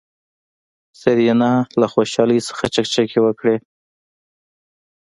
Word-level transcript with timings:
سېرېنا 0.99 1.51
له 1.79 1.87
خوشحالۍ 1.93 2.39
نه 2.61 2.67
چکچکې 2.73 3.19
وکړې. 3.23 3.55